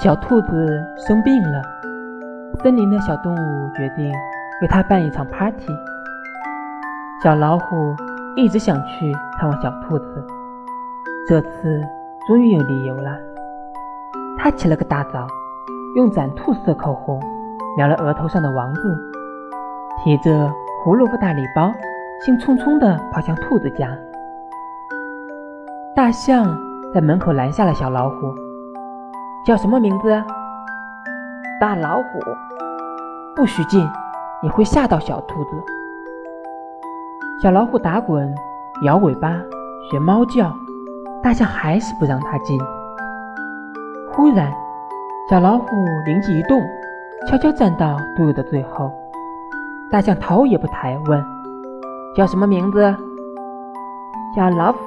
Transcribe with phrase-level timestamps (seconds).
[0.00, 1.62] 小兔子生病了，
[2.62, 4.10] 森林的小动物决定
[4.60, 5.68] 为它办一场 party。
[7.22, 7.94] 小老虎
[8.34, 10.26] 一直想去看望小兔子，
[11.28, 11.80] 这次
[12.26, 13.16] 终于有理由了。
[14.36, 15.24] 它起了个大早，
[15.94, 17.20] 用展兔色口红
[17.76, 18.98] 描了额头上的王字，
[20.02, 20.50] 提着
[20.82, 21.72] 胡萝卜大礼包，
[22.24, 23.96] 兴冲冲地跑向兔子家。
[25.94, 26.58] 大象
[26.92, 28.41] 在门口拦下了小老虎。
[29.44, 30.22] 叫什么名字？
[31.60, 32.20] 大老虎。
[33.34, 33.88] 不许进，
[34.42, 35.50] 你会吓到小兔子。
[37.42, 38.32] 小老虎打滚，
[38.84, 39.40] 摇尾巴，
[39.90, 40.52] 学猫叫。
[41.22, 42.60] 大象还是不让它进。
[44.12, 44.52] 忽然，
[45.30, 45.66] 小老虎
[46.04, 46.60] 灵机一动，
[47.28, 48.92] 悄悄站到队伍的最后。
[49.90, 51.24] 大象头也不抬，问
[52.14, 52.94] ：“叫什么名字？”
[54.36, 54.78] 小老虎。